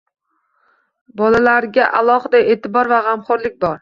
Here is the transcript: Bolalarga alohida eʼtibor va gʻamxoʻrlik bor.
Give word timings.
Bolalarga 1.21 1.85
alohida 1.99 2.41
eʼtibor 2.55 2.91
va 2.95 3.03
gʻamxoʻrlik 3.09 3.59
bor. 3.63 3.69